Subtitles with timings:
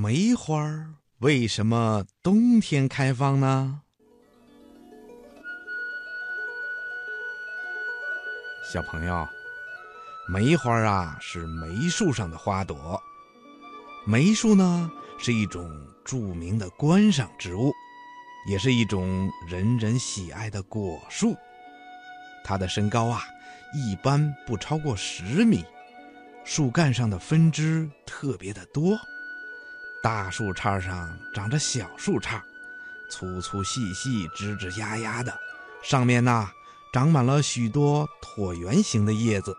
[0.00, 3.80] 梅花为什么冬天开放呢？
[8.72, 9.26] 小朋友，
[10.28, 13.02] 梅花啊是梅树上的花朵。
[14.06, 14.88] 梅树呢
[15.18, 15.68] 是一种
[16.04, 17.72] 著名的观赏植物，
[18.48, 21.36] 也是一种人人喜爱的果树。
[22.44, 23.24] 它的身高啊
[23.74, 25.64] 一般不超过十米，
[26.44, 28.96] 树干上的分支特别的多。
[30.02, 32.40] 大树杈上长着小树杈，
[33.10, 35.38] 粗粗细细、枝枝丫丫的，
[35.82, 36.50] 上面呢。
[36.90, 39.54] 长满了许多椭圆形的叶子。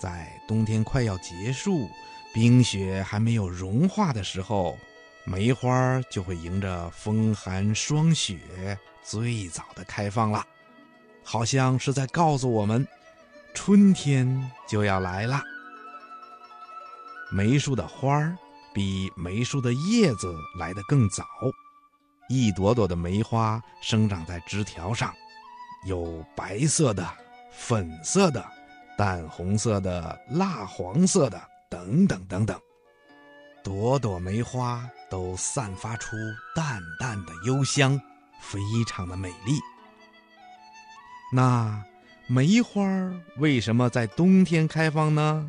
[0.00, 1.86] 在冬天快要结束、
[2.32, 4.78] 冰雪还没有融化的时候，
[5.24, 10.42] 梅花就会迎着风寒霜雪，最早的开放了，
[11.22, 12.88] 好像是在告诉我们，
[13.52, 15.42] 春天就要来了。
[17.30, 18.34] 梅树的花儿
[18.74, 21.24] 比梅树的叶子来得更早，
[22.28, 25.14] 一朵朵的梅花生长在枝条上。
[25.86, 27.06] 有白色的、
[27.52, 28.44] 粉色的、
[28.98, 32.58] 淡红色的、蜡黄色的，等等等等，
[33.62, 36.16] 朵朵梅花都散发出
[36.54, 38.00] 淡淡的幽香，
[38.40, 39.60] 非常的美丽。
[41.30, 41.84] 那
[42.26, 42.82] 梅花
[43.36, 45.46] 为什么在冬天开放呢？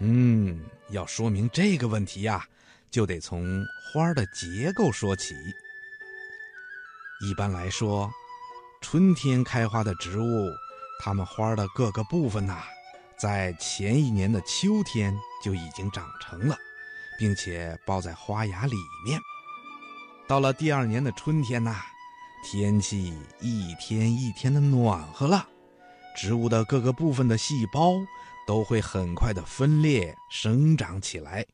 [0.00, 2.44] 嗯，要说明这个问题呀，
[2.90, 5.34] 就得从花的结构说起。
[7.22, 8.10] 一般来说。
[8.82, 10.48] 春天开花的植物，
[11.00, 12.62] 它们花的各个部分呐，
[13.18, 16.56] 在前一年的秋天就已经长成了，
[17.18, 19.20] 并且包在花芽里面。
[20.26, 21.76] 到了第二年的春天呐，
[22.42, 25.46] 天气一天一天的暖和了，
[26.16, 27.92] 植物的各个部分的细胞
[28.50, 31.46] 都会很快的分裂生长起来，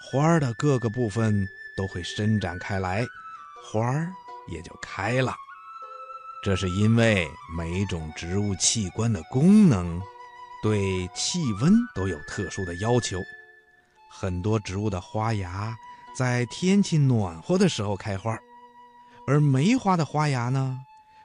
[0.00, 3.06] 花儿的各个部分都会伸展开来，
[3.62, 4.10] 花儿
[4.48, 5.34] 也就开了。
[6.42, 10.00] 这是因为每种植物器官的功能
[10.62, 13.20] 对气温都有特殊的要求。
[14.10, 15.76] 很多植物的花芽
[16.16, 18.38] 在天气暖和的时候开花，
[19.26, 20.78] 而梅花的花芽呢，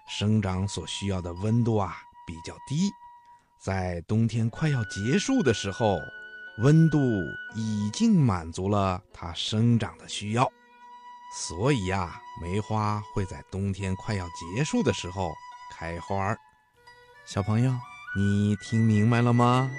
[0.09, 1.95] 生长所需要的温度啊
[2.25, 2.91] 比较低，
[3.59, 5.99] 在冬天快要结束的时候，
[6.59, 6.99] 温度
[7.55, 10.49] 已经满足了它生长的需要。
[11.35, 15.31] 所以呀，梅花会在冬天快要结束的时候
[15.73, 16.37] 开花儿。
[17.25, 17.73] 小朋友，
[18.15, 19.69] 你听明白了吗？